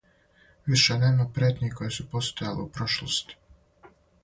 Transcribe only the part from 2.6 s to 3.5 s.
у прошлости.